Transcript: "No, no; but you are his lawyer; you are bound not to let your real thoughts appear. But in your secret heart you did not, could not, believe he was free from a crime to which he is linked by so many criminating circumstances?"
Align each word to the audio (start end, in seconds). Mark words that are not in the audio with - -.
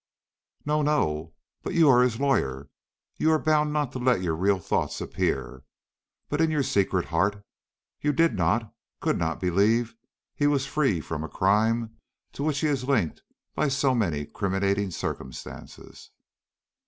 "No, 0.65 0.81
no; 0.81 1.35
but 1.61 1.75
you 1.75 1.87
are 1.87 2.01
his 2.01 2.19
lawyer; 2.19 2.71
you 3.19 3.31
are 3.31 3.37
bound 3.37 3.71
not 3.71 3.91
to 3.91 3.99
let 3.99 4.23
your 4.23 4.35
real 4.35 4.57
thoughts 4.57 4.99
appear. 4.99 5.63
But 6.27 6.41
in 6.41 6.49
your 6.49 6.63
secret 6.63 7.05
heart 7.05 7.45
you 7.99 8.11
did 8.11 8.33
not, 8.33 8.73
could 8.99 9.19
not, 9.19 9.39
believe 9.39 9.93
he 10.33 10.47
was 10.47 10.65
free 10.65 11.01
from 11.01 11.23
a 11.23 11.29
crime 11.29 11.97
to 12.33 12.41
which 12.43 12.61
he 12.61 12.67
is 12.67 12.83
linked 12.85 13.21
by 13.53 13.67
so 13.67 13.93
many 13.93 14.25
criminating 14.25 14.89
circumstances?" 14.89 16.09